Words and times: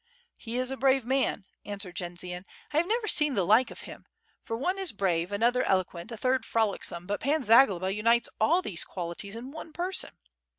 "He 0.35 0.57
is 0.57 0.71
a 0.71 0.77
brave 0.77 1.05
man," 1.05 1.45
answered 1.63 1.95
Jendzian; 1.95 2.43
"1 2.71 2.81
have 2.81 2.87
never 2.87 3.07
seen 3.07 3.35
the 3.35 3.45
like 3.45 3.69
of 3.69 3.81
him. 3.81 4.07
for 4.41 4.57
one 4.57 4.79
is 4.79 4.91
brave, 4.91 5.31
another 5.31 5.61
eloquent, 5.61 6.11
a 6.11 6.17
third 6.17 6.43
frolicsome, 6.43 7.05
but 7.05 7.19
Pan 7.19 7.43
Zagloba 7.43 7.93
unites 7.93 8.27
all 8.39 8.63
these 8.63 8.83
qualities 8.83 9.35
in 9.35 9.51
one 9.51 9.71
person. 9.71 10.17